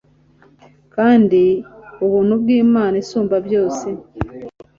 [0.95, 1.41] kandi
[2.03, 3.87] ubuntu bw’Imana Isumba byose